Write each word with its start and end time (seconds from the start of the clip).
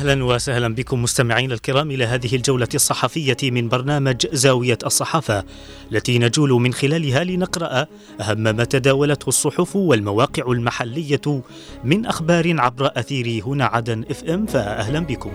أهلا 0.00 0.24
وسهلا 0.24 0.74
بكم 0.74 1.02
مستمعينا 1.02 1.54
الكرام 1.54 1.90
إلى 1.90 2.04
هذه 2.04 2.36
الجولة 2.36 2.68
الصحفية 2.74 3.36
من 3.42 3.68
برنامج 3.68 4.26
زاوية 4.32 4.78
الصحافة 4.86 5.44
التي 5.92 6.18
نجول 6.18 6.50
من 6.50 6.72
خلالها 6.72 7.24
لنقرأ 7.24 7.86
أهم 8.20 8.38
ما 8.38 8.64
تداولته 8.64 9.28
الصحف 9.28 9.76
والمواقع 9.76 10.52
المحلية 10.52 11.42
من 11.84 12.06
أخبار 12.06 12.60
عبر 12.60 12.90
أثير 12.96 13.42
هنا 13.46 13.64
عدن 13.64 14.04
إف 14.10 14.24
إم 14.24 14.46
فاهلا 14.46 15.00
بكم. 15.00 15.32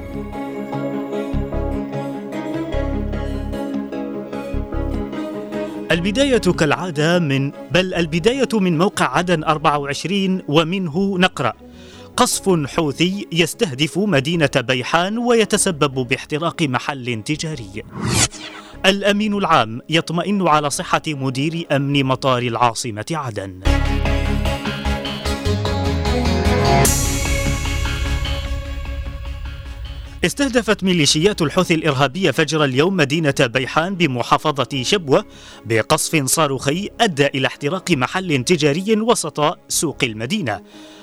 البداية 5.91 6.37
كالعادة 6.37 7.19
من 7.19 7.51
بل 7.71 7.93
البداية 7.93 8.49
من 8.53 8.77
موقع 8.77 9.17
عدن 9.17 9.43
24 9.43 10.41
ومنه 10.47 11.17
نقرأ 11.17 11.64
قصف 12.17 12.49
حوثي 12.67 13.27
يستهدف 13.31 13.97
مدينة 13.97 14.49
بيحان 14.55 15.17
ويتسبب 15.17 16.07
باحتراق 16.07 16.61
محل 16.61 17.23
تجاري. 17.25 17.83
الأمين 18.85 19.33
العام 19.33 19.81
يطمئن 19.89 20.47
على 20.47 20.69
صحة 20.69 21.01
مدير 21.07 21.67
أمن 21.71 22.03
مطار 22.03 22.41
العاصمة 22.41 23.05
عدن. 23.11 23.59
استهدفت 30.25 30.83
ميليشيات 30.83 31.41
الحوثي 31.41 31.73
الإرهابية 31.73 32.31
فجر 32.31 32.63
اليوم 32.63 32.97
مدينة 32.97 33.33
بيحان 33.39 33.95
بمحافظة 33.95 34.83
شبوة 34.83 35.25
بقصف 35.65 36.25
صاروخي 36.25 36.89
أدى 37.01 37.27
إلى 37.27 37.47
احتراق 37.47 37.91
محل 37.91 38.43
تجاري 38.43 39.01
وسط 39.01 39.57
سوق 39.67 40.03
المدينة 40.03 40.61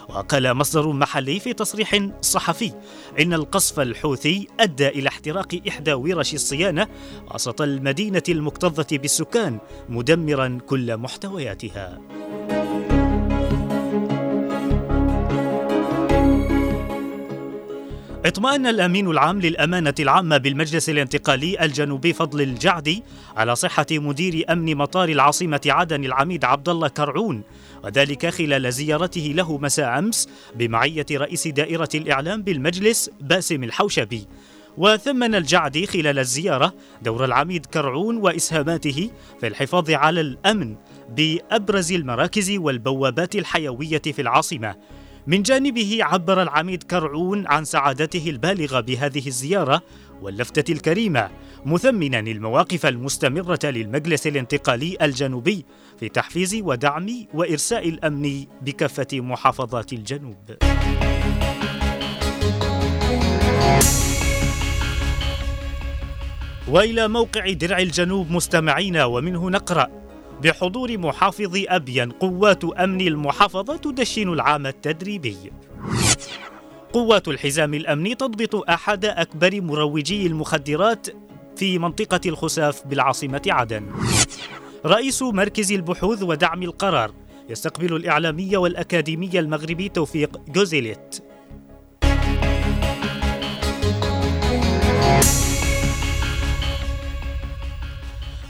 وقال 0.08 0.54
مصدر 0.54 0.92
محلي 0.92 1.40
في 1.40 1.52
تصريح 1.52 2.08
صحفي 2.20 2.72
إن 3.20 3.34
القصف 3.34 3.80
الحوثي 3.80 4.46
أدى 4.60 4.88
إلى 4.88 5.08
احتراق 5.08 5.60
إحدى 5.68 5.92
ورش 5.92 6.34
الصيانة 6.34 6.86
وسط 7.34 7.62
المدينة 7.62 8.22
المكتظة 8.28 8.98
بالسكان 8.98 9.58
مدمرا 9.88 10.58
كل 10.66 10.96
محتوياتها. 10.96 11.98
اطمأن 18.26 18.66
الأمين 18.66 19.10
العام 19.10 19.40
للأمانة 19.40 19.94
العامة 20.00 20.36
بالمجلس 20.36 20.90
الانتقالي 20.90 21.64
الجنوبي 21.64 22.12
فضل 22.12 22.40
الجعدي 22.40 23.02
على 23.36 23.56
صحة 23.56 23.86
مدير 23.90 24.44
أمن 24.52 24.76
مطار 24.76 25.08
العاصمة 25.08 25.60
عدن 25.66 26.04
العميد 26.04 26.44
عبد 26.44 26.68
الله 26.68 26.88
كرعون 26.88 27.42
وذلك 27.84 28.26
خلال 28.26 28.72
زيارته 28.72 29.32
له 29.36 29.58
مساء 29.58 29.98
أمس 29.98 30.28
بمعية 30.54 31.06
رئيس 31.12 31.48
دائرة 31.48 31.88
الإعلام 31.94 32.42
بالمجلس 32.42 33.10
باسم 33.20 33.64
الحوشبي. 33.64 34.26
وثمن 34.78 35.34
الجعدي 35.34 35.86
خلال 35.86 36.18
الزيارة 36.18 36.74
دور 37.02 37.24
العميد 37.24 37.66
كرعون 37.66 38.16
وإسهاماته 38.16 39.10
في 39.40 39.46
الحفاظ 39.46 39.90
على 39.90 40.20
الأمن 40.20 40.76
بأبرز 41.16 41.92
المراكز 41.92 42.50
والبوابات 42.50 43.36
الحيوية 43.36 44.02
في 44.02 44.22
العاصمة. 44.22 44.74
من 45.26 45.42
جانبه 45.42 45.98
عبر 46.00 46.42
العميد 46.42 46.82
كرعون 46.82 47.46
عن 47.46 47.64
سعادته 47.64 48.30
البالغة 48.30 48.80
بهذه 48.80 49.26
الزيارة 49.26 49.82
واللفتة 50.22 50.72
الكريمة 50.72 51.30
مثمنا 51.66 52.18
المواقف 52.18 52.86
المستمرة 52.86 53.58
للمجلس 53.64 54.26
الانتقالي 54.26 54.96
الجنوبي 55.02 55.64
في 56.00 56.08
تحفيز 56.08 56.54
ودعم 56.54 57.26
وإرساء 57.34 57.88
الأمن 57.88 58.44
بكافة 58.62 59.20
محافظات 59.20 59.92
الجنوب. 59.92 60.50
وإلى 66.68 67.08
موقع 67.08 67.52
درع 67.52 67.78
الجنوب 67.78 68.30
مستمعينا 68.30 69.04
ومنه 69.04 69.50
نقرأ 69.50 70.01
بحضور 70.42 70.98
محافظ 70.98 71.64
أبين 71.68 72.10
قوات 72.10 72.64
أمن 72.64 73.00
المحافظة 73.00 73.76
تدشن 73.76 74.32
العام 74.32 74.66
التدريبي. 74.66 75.36
قوات 76.92 77.28
الحزام 77.28 77.74
الأمني 77.74 78.14
تضبط 78.14 78.70
أحد 78.70 79.04
أكبر 79.04 79.60
مروجي 79.60 80.26
المخدرات 80.26 81.06
في 81.56 81.78
منطقة 81.78 82.20
الخساف 82.26 82.86
بالعاصمة 82.86 83.42
عدن. 83.46 83.86
رئيس 84.86 85.22
مركز 85.22 85.72
البحوث 85.72 86.22
ودعم 86.22 86.62
القرار 86.62 87.10
يستقبل 87.48 87.96
الإعلامي 87.96 88.56
والأكاديمي 88.56 89.38
المغربي 89.38 89.88
توفيق 89.88 90.40
جوزيليت. 90.48 91.22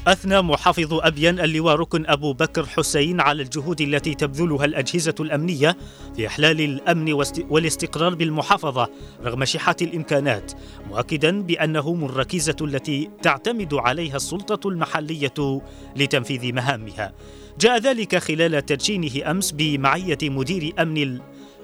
أثنى 0.08 0.42
محافظ 0.42 0.94
أبين 0.94 1.40
اللواء 1.40 1.76
ركن 1.76 2.06
أبو 2.06 2.32
بكر 2.32 2.66
حسين 2.66 3.20
على 3.20 3.42
الجهود 3.42 3.80
التي 3.80 4.14
تبذلها 4.14 4.64
الأجهزة 4.64 5.14
الأمنية 5.20 5.76
في 6.16 6.26
إحلال 6.26 6.60
الأمن 6.60 7.12
والاستقرار 7.50 8.14
بالمحافظة 8.14 8.88
رغم 9.24 9.44
شحة 9.44 9.76
الإمكانات 9.82 10.52
مؤكدا 10.88 11.42
بأنهم 11.42 12.04
الركيزة 12.04 12.56
التي 12.60 13.10
تعتمد 13.22 13.74
عليها 13.74 14.16
السلطة 14.16 14.68
المحلية 14.68 15.62
لتنفيذ 15.96 16.52
مهامها. 16.52 17.12
جاء 17.60 17.78
ذلك 17.78 18.18
خلال 18.18 18.66
تدشينه 18.66 19.30
أمس 19.30 19.52
بمعية 19.52 20.18
مدير 20.22 20.72
أمن 20.78 21.20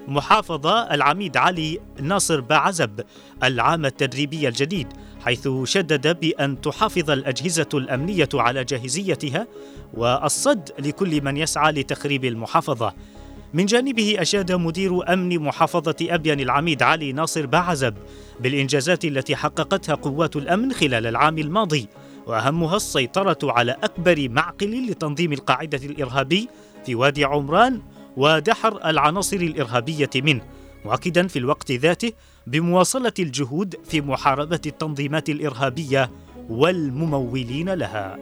المحافظة 0.09 0.95
العميد 0.95 1.37
علي 1.37 1.79
ناصر 2.01 2.41
بعزب 2.41 3.01
العام 3.43 3.87
التدريبي 3.87 4.49
الجديد. 4.49 4.89
حيث 5.21 5.49
شدد 5.65 6.21
بأن 6.21 6.61
تحافظ 6.61 7.11
الأجهزة 7.11 7.69
الأمنية 7.75 8.29
على 8.35 8.65
جاهزيتها 8.65 9.47
والصد 9.95 10.71
لكل 10.79 11.25
من 11.25 11.37
يسعى 11.37 11.73
لتخريب 11.73 12.25
المحافظة. 12.25 12.93
من 13.55 13.67
جانبه 13.67 14.17
أشاد 14.19 14.53
مدير 14.53 15.13
أمن 15.13 15.39
محافظة 15.39 15.97
أبين 16.03 16.41
العميد 16.41 16.83
علي 16.83 17.13
ناصر 17.13 17.47
بعزب 17.47 17.95
بالإنجازات 18.41 19.05
التي 19.05 19.37
حققتها 19.37 19.95
قوات 19.95 20.37
الأمن 20.37 20.73
خلال 20.73 21.07
العام 21.07 21.39
الماضي 21.39 21.89
وأهمها 22.27 22.77
السيطرة 22.77 23.39
على 23.43 23.77
أكبر 23.83 24.29
معقل 24.29 24.91
لتنظيم 24.91 25.33
القاعدة 25.33 25.81
الإرهابي 25.85 26.49
في 26.87 26.95
وادي 26.95 27.25
عمران 27.25 27.83
ودحر 28.17 28.89
العناصر 28.89 29.37
الإرهابية 29.37 30.11
منه. 30.17 30.43
مؤكدا 30.89 31.27
في 31.27 31.39
الوقت 31.39 31.73
ذاته 31.73 32.13
بمواصلة 32.47 33.13
الجهود 33.19 33.75
في 33.85 34.01
محاربة 34.01 34.61
التنظيمات 34.67 35.29
الإرهابية 35.29 36.11
والممولين 36.49 37.71
لها. 37.71 38.19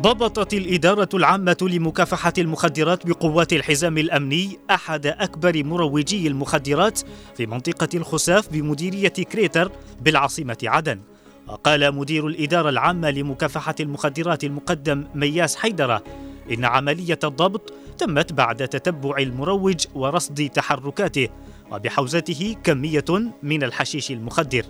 ضبطت 0.00 0.54
الإدارة 0.54 1.08
العامة 1.14 1.56
لمكافحة 1.62 2.32
المخدرات 2.38 3.06
بقوات 3.06 3.52
الحزام 3.52 3.98
الأمني 3.98 4.58
أحد 4.70 5.06
أكبر 5.06 5.64
مروجي 5.64 6.28
المخدرات 6.28 7.00
في 7.36 7.46
منطقة 7.46 7.88
الخساف 7.94 8.52
بمديرية 8.52 9.08
كريتر 9.08 9.72
بالعاصمة 10.00 10.58
عدن. 10.64 11.00
وقال 11.48 11.94
مدير 11.94 12.26
الإدارة 12.26 12.68
العامة 12.68 13.10
لمكافحة 13.10 13.74
المخدرات 13.80 14.44
المقدم 14.44 15.04
مياس 15.14 15.56
حيدرة 15.56 16.02
إن 16.52 16.64
عملية 16.64 17.18
الضبط 17.24 17.72
تمت 17.98 18.32
بعد 18.32 18.68
تتبع 18.68 19.16
المروج 19.18 19.84
ورصد 19.94 20.48
تحركاته 20.48 21.28
وبحوزته 21.72 22.56
كمية 22.64 23.32
من 23.42 23.62
الحشيش 23.62 24.10
المخدر. 24.10 24.64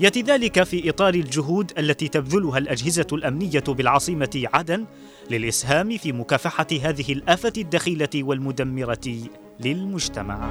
يأتي 0.00 0.22
ذلك 0.22 0.62
في 0.62 0.90
إطار 0.90 1.14
الجهود 1.14 1.72
التي 1.78 2.08
تبذلها 2.08 2.58
الأجهزة 2.58 3.06
الأمنية 3.12 3.64
بالعاصمة 3.68 4.42
عدن 4.54 4.86
للإسهام 5.30 5.96
في 5.96 6.12
مكافحة 6.12 6.66
هذه 6.82 7.12
الآفة 7.12 7.52
الدخيلة 7.58 8.08
والمدمرة 8.14 9.18
للمجتمع. 9.60 10.50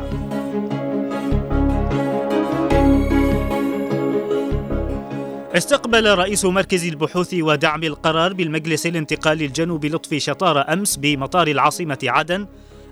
استقبل 5.56 6.18
رئيس 6.18 6.45
مركز 6.45 6.88
البحوث 6.88 7.33
ودعم 7.33 7.83
القرار 7.83 8.33
بالمجلس 8.33 8.86
الانتقالي 8.88 9.45
الجنوبي 9.45 9.89
لطفي 9.89 10.19
شطارة 10.19 10.74
أمس 10.74 10.98
بمطار 10.98 11.48
العاصمة 11.48 11.98
عدن 12.03 12.48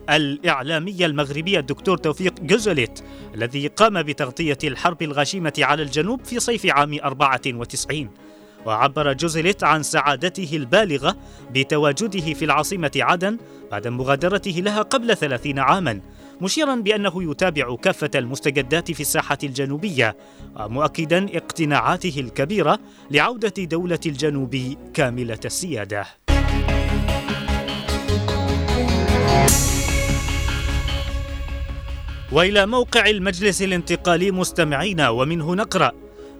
الإعلامي 0.09 1.05
المغربي 1.05 1.59
الدكتور 1.59 1.97
توفيق 1.97 2.39
جوزوليت 2.39 2.99
الذي 3.35 3.67
قام 3.67 4.03
بتغطية 4.03 4.57
الحرب 4.63 5.01
الغشيمة 5.01 5.53
على 5.59 5.83
الجنوب 5.83 6.25
في 6.25 6.39
صيف 6.39 6.65
عام 6.65 6.99
94 7.03 8.09
وعبر 8.65 9.13
جوزيليت 9.13 9.63
عن 9.63 9.83
سعادته 9.83 10.49
البالغة 10.53 11.17
بتواجده 11.51 12.33
في 12.33 12.45
العاصمة 12.45 12.91
عدن 12.95 13.37
بعد 13.71 13.87
مغادرته 13.87 14.51
لها 14.51 14.81
قبل 14.81 15.17
ثلاثين 15.17 15.59
عاماً. 15.59 16.01
مشيرا 16.41 16.75
بأنه 16.75 17.31
يتابع 17.31 17.75
كافة 17.75 18.11
المستجدات 18.15 18.91
في 18.91 18.99
الساحة 18.99 19.37
الجنوبية 19.43 20.17
مؤكدا 20.57 21.37
اقتناعاته 21.37 22.13
الكبيرة 22.17 22.79
لعودة 23.11 23.53
دولة 23.63 23.99
الجنوب 24.05 24.75
كاملة 24.93 25.39
السيادة. 25.45 26.05
وإلى 32.31 32.65
موقع 32.65 33.09
المجلس 33.09 33.61
الانتقالي 33.61 34.31
مستمعينا 34.31 35.09
ومنه 35.09 35.55
نقرأ 35.55 35.91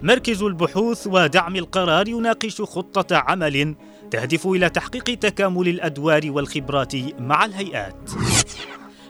مركز 0.02 0.42
البحوث 0.42 1.06
ودعم 1.06 1.56
القرار 1.56 2.08
يناقش 2.08 2.60
خطة 2.60 3.16
عمل 3.16 3.74
تهدف 4.10 4.46
إلى 4.46 4.68
تحقيق 4.70 5.04
تكامل 5.04 5.68
الأدوار 5.68 6.20
والخبرات 6.24 6.92
مع 7.20 7.44
الهيئات. 7.44 8.10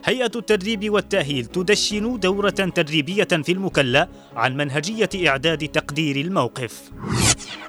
هيئة 0.05 0.31
التدريب 0.35 0.89
والتأهيل 0.89 1.45
تدشن 1.45 2.19
دورة 2.19 2.49
تدريبية 2.49 3.23
في 3.23 3.51
المكلا 3.51 4.07
عن 4.35 4.57
منهجية 4.57 5.09
إعداد 5.27 5.67
تقدير 5.67 6.15
الموقف. 6.15 6.91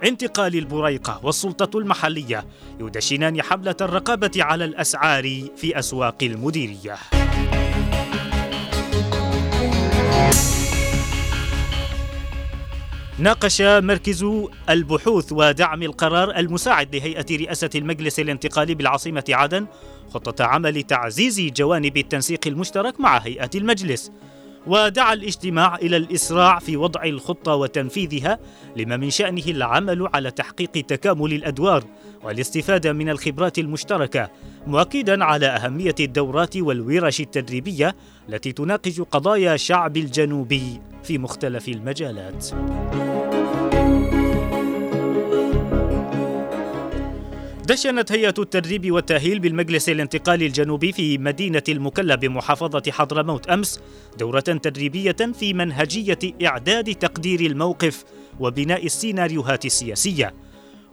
انتقال 0.05 0.59
البريقة 0.59 1.21
والسلطة 1.23 1.79
المحلية 1.79 2.47
يدشنان 2.81 3.43
حملة 3.43 3.77
الرقابة 3.81 4.31
على 4.37 4.65
الأسعار 4.65 5.43
في 5.57 5.79
أسواق 5.79 6.17
المديرية. 6.23 6.97
ناقش 13.23 13.63
مركز 13.63 14.27
البحوث 14.71 15.33
ودعم 15.33 15.83
القرار 15.83 16.37
المساعد 16.37 16.97
لهيئة 16.97 17.27
رئاسة 17.31 17.71
المجلس 17.75 18.21
الانتقالي 18.21 18.75
بالعاصمة 18.75 19.25
عدن 19.29 19.67
خطة 20.11 20.45
عمل 20.45 20.83
تعزيز 20.83 21.41
جوانب 21.41 21.97
التنسيق 21.97 22.41
المشترك 22.47 23.01
مع 23.01 23.19
هيئة 23.19 23.51
المجلس. 23.55 24.13
ودعا 24.67 25.13
الاجتماع 25.13 25.77
إلى 25.77 25.97
الإسراع 25.97 26.59
في 26.59 26.77
وضع 26.77 27.05
الخطة 27.05 27.55
وتنفيذها 27.55 28.39
لما 28.77 28.97
من 28.97 29.11
شأنه 29.11 29.45
العمل 29.47 30.09
على 30.15 30.31
تحقيق 30.31 30.71
تكامل 30.71 31.33
الأدوار 31.33 31.85
والاستفادة 32.25 32.93
من 32.93 33.09
الخبرات 33.09 33.59
المشتركة 33.59 34.31
مؤكدا 34.67 35.25
على 35.25 35.47
أهمية 35.47 35.95
الدورات 36.01 36.57
والورش 36.57 37.21
التدريبية 37.21 37.97
التي 38.29 38.53
تناقش 38.53 39.01
قضايا 39.01 39.57
شعب 39.57 39.97
الجنوب 39.97 40.55
في 41.03 41.19
مختلف 41.19 41.69
المجالات. 41.69 42.47
دشنت 47.73 48.13
هيئة 48.13 48.35
التدريب 48.39 48.93
والتأهيل 48.93 49.39
بالمجلس 49.39 49.89
الانتقالي 49.89 50.47
الجنوبي 50.47 50.93
في 50.93 51.19
مدينة 51.19 51.63
المكلا 51.69 52.15
بمحافظة 52.15 52.83
حضرموت 52.91 53.49
أمس 53.49 53.81
دورة 54.19 54.41
تدريبية 54.41 55.17
في 55.39 55.55
منهجية 55.55 56.19
إعداد 56.45 56.95
تقدير 56.95 57.41
الموقف 57.41 58.05
وبناء 58.41 58.87
السيناريوهات 58.87 59.65
السياسية. 59.65 60.35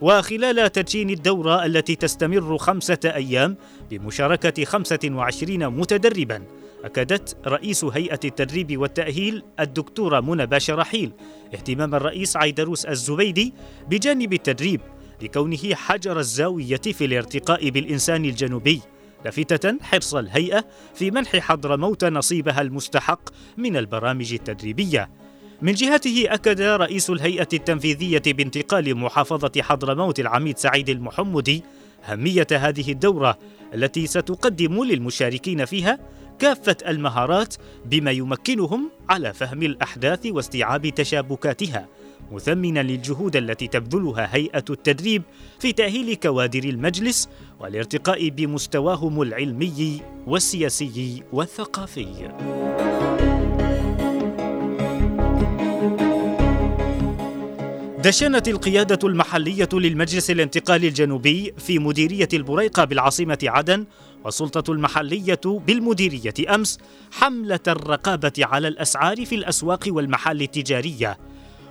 وخلال 0.02 0.72
تدشين 0.72 1.10
الدورة 1.10 1.66
التي 1.66 1.96
تستمر 1.96 2.58
خمسة 2.58 3.00
أيام 3.06 3.58
بمشاركة 3.92 4.66
25 4.66 5.68
متدربا 5.68 6.44
أكدت 6.84 7.38
رئيس 7.48 7.84
هيئة 7.84 8.20
التدريب 8.26 8.78
والتأهيل 8.78 9.44
الدكتورة 9.60 10.20
منى 10.20 10.46
باشا 10.46 10.76
رحيل 10.76 11.12
اهتمام 11.54 11.96
الرئيس 11.96 12.38
عيدروس 12.38 12.86
الزبيدي 12.86 13.54
بجانب 13.90 14.34
التدريب. 14.34 14.82
لكونه 15.22 15.76
حجر 15.76 16.20
الزاوية 16.20 16.82
في 16.82 17.06
الارتقاء 17.06 17.70
بالإنسان 17.70 18.26
الجنوبي 18.26 18.82
لافتة 19.26 19.78
حرص 19.82 20.16
الهيئة 20.16 20.66
في 20.96 21.12
منح 21.12 21.38
حضرموت 21.38 22.06
نصيبها 22.06 22.62
المستحق 22.62 23.30
من 23.58 23.78
البرامج 23.78 24.34
التدريبية. 24.34 25.10
من 25.62 25.74
جهته 25.74 26.26
أكد 26.28 26.62
رئيس 26.62 27.10
الهيئة 27.10 27.48
التنفيذية 27.54 28.22
بانتقال 28.28 28.96
محافظة 28.96 29.52
حضرموت 29.62 30.20
العميد 30.20 30.58
سعيد 30.58 30.90
المحمدي 30.90 31.64
أهمية 32.10 32.48
هذه 32.52 32.92
الدورة 32.92 33.38
التي 33.74 34.08
ستقدم 34.08 34.84
للمشاركين 34.84 35.66
فيها 35.66 36.00
كافة 36.40 36.78
المهارات 36.88 37.56
بما 37.86 38.12
يمكنهم 38.12 38.92
على 39.10 39.34
فهم 39.34 39.64
الأحداث 39.64 40.26
واستيعاب 40.26 40.90
تشابكاتها. 40.90 41.88
مثمنا 42.32 42.84
للجهود 42.84 43.36
التي 43.36 43.68
تبذلها 43.68 44.36
هيئة 44.36 44.66
التدريب 44.70 45.24
في 45.60 45.72
تأهيل 45.72 46.16
كوادر 46.16 46.64
المجلس 46.64 47.30
والارتقاء 47.60 48.30
بمستواهم 48.30 49.22
العلمي 49.22 50.02
والسياسي 50.28 51.24
والثقافي. 51.34 52.30
دشنت 58.04 58.48
القيادة 58.48 59.08
المحلية 59.08 59.70
للمجلس 59.74 60.32
الانتقالي 60.32 60.88
الجنوبي 60.88 61.54
في 61.58 61.80
مديرية 61.80 62.28
البريقة 62.34 62.86
بالعاصمة 62.86 63.38
عدن 63.44 63.86
والسلطة 64.24 64.72
المحلية 64.72 65.42
بالمديرية 65.46 66.34
أمس 66.56 66.78
حملة 67.12 67.60
الرقابة 67.68 68.34
على 68.40 68.68
الأسعار 68.68 69.26
في 69.26 69.36
الأسواق 69.36 69.84
والمحال 69.88 70.42
التجارية 70.42 71.18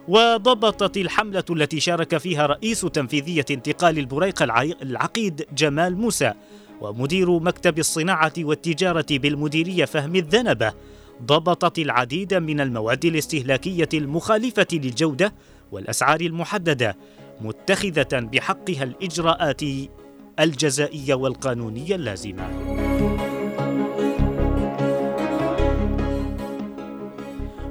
وضبطت 0.09 0.97
الحملة 0.97 1.45
التي 1.51 1.81
شارك 1.81 2.19
فيها 2.19 2.47
رئيس 2.47 2.81
تنفيذية 2.81 3.45
انتقال 3.51 3.99
البريق 3.99 4.43
العقيد 4.83 5.47
جمال 5.53 5.97
موسى 5.97 6.33
ومدير 6.81 7.39
مكتب 7.39 7.79
الصناعة 7.79 8.33
والتجارة 8.39 9.07
بالمديرية 9.11 9.85
فهم 9.85 10.17
الذنبة 10.17 10.73
ضبطت 11.23 11.79
العديد 11.79 12.35
من 12.35 12.61
المواد 12.61 13.05
الاستهلاكية 13.05 13.89
المخالفة 13.95 14.67
للجودة 14.73 15.33
والأسعار 15.73 16.21
المحددة 16.21 16.97
متخذة 17.41 18.09
بحقها 18.13 18.83
الإجراءات 18.83 19.61
الجزائية 20.41 21.15
والقانونية 21.15 21.95
اللازمة. 21.95 22.78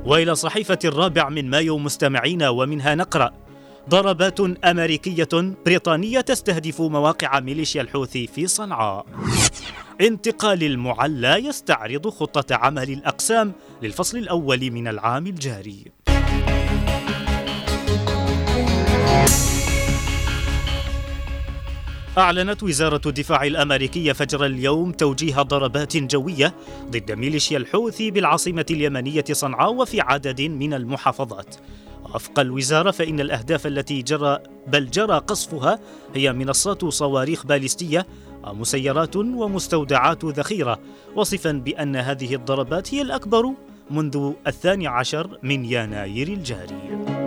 وإلى 0.07 0.36
صحيفة 0.36 0.80
الرابع 0.86 1.30
من 1.30 1.50
مايو 1.50 1.77
مستمعينا 1.77 2.50
ومنها 2.50 2.95
نقرأ 2.95 3.33
ضربات 3.89 4.39
أمريكية 4.65 5.27
بريطانية 5.65 6.21
تستهدف 6.21 6.81
مواقع 6.81 7.40
ميليشيا 7.40 7.81
الحوثي 7.81 8.28
في 8.28 8.47
صنعاء. 8.47 9.06
انتقال 10.02 10.64
المعلى 10.64 11.45
يستعرض 11.45 12.09
خطة 12.09 12.56
عمل 12.56 12.90
الأقسام 12.90 13.54
للفصل 13.81 14.18
الأول 14.18 14.71
من 14.71 14.87
العام 14.87 15.28
الجاري. 15.28 15.83
أعلنت 22.18 22.64
وزارة 22.64 23.02
الدفاع 23.06 23.44
الأمريكية 23.44 24.14
فجر 24.14 24.45
اليوم 24.45 24.92
توجيه 24.92 25.42
ضربات 25.42 25.97
جوية 25.97 26.54
ضد 26.90 27.12
ميليشيا 27.12 27.57
الحوثي 27.57 28.12
بالعاصمة 28.12 28.66
اليمنية 28.71 29.26
صنعاء 29.31 29.74
وفي 29.74 30.02
عدد 30.02 30.42
من 30.42 30.74
المحافظات. 30.74 31.56
وفق 32.16 32.40
الوزارة 32.40 32.92
فإن 32.92 33.19
الأهداف 33.19 33.68
التي 33.68 34.02
جرى 34.02 34.40
بل 34.68 34.90
جرى 34.90 35.18
قصفها 35.18 35.80
هي 36.16 36.33
منصات 36.33 36.86
صواريخ 36.86 37.45
باليستية 37.45 38.07
ومسيرات 38.44 39.16
ومستودعات 39.16 40.26
ذخيرة 40.26 40.80
وصفا 41.16 41.52
بأن 41.52 41.95
هذه 41.95 42.36
الضربات 42.36 42.94
هي 42.94 43.02
الأكبر 43.02 43.54
منذ 43.92 44.31
الثاني 44.47 44.88
عشر 44.88 45.40
من 45.44 45.66
يناير 45.66 46.28
الجاري. 46.28 47.27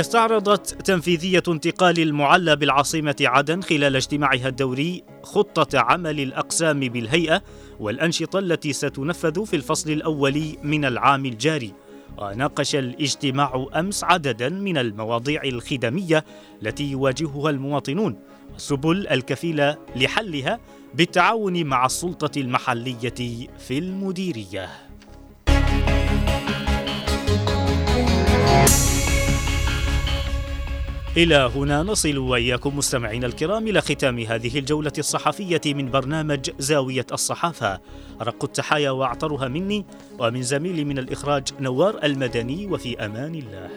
استعرضت 0.00 0.86
تنفيذية 0.86 1.42
انتقال 1.48 2.00
المعلى 2.00 2.56
بالعاصمة 2.56 3.16
عدن 3.20 3.60
خلال 3.60 3.96
اجتماعها 3.96 4.48
الدوري 4.48 5.04
خطة 5.22 5.78
عمل 5.78 6.20
الأقسام 6.20 6.80
بالهيئة 6.80 7.42
والأنشطة 7.80 8.38
التي 8.38 8.72
ستنفذ 8.72 9.46
في 9.46 9.56
الفصل 9.56 9.90
الأول 9.90 10.56
من 10.62 10.84
العام 10.84 11.26
الجاري. 11.26 11.72
وناقش 12.18 12.76
الاجتماع 12.76 13.66
أمس 13.76 14.04
عددا 14.04 14.48
من 14.48 14.78
المواضيع 14.78 15.42
الخدمية 15.44 16.24
التي 16.62 16.90
يواجهها 16.90 17.50
المواطنون. 17.50 18.16
والسبل 18.52 19.08
الكفيلة 19.08 19.76
لحلها 19.96 20.60
بالتعاون 20.94 21.64
مع 21.64 21.86
السلطة 21.86 22.40
المحلية 22.40 23.48
في 23.58 23.78
المديرية. 23.78 24.68
إلى 31.18 31.50
هنا 31.54 31.82
نصل 31.82 32.18
وإياكم 32.18 32.76
مستمعينا 32.76 33.26
الكرام 33.26 33.68
إلى 33.68 33.80
ختام 33.80 34.18
هذه 34.18 34.58
الجولة 34.58 34.92
الصحفية 34.98 35.60
من 35.66 35.90
برنامج 35.90 36.50
زاوية 36.58 37.06
الصحافة. 37.12 37.80
رق 38.22 38.44
التحايا 38.44 38.90
وأعطرها 38.90 39.48
مني 39.48 39.86
ومن 40.18 40.42
زميلي 40.42 40.84
من 40.84 40.98
الإخراج 40.98 41.48
نوار 41.60 41.98
المدني 42.04 42.66
وفي 42.66 43.04
أمان 43.04 43.34
الله. 43.34 43.68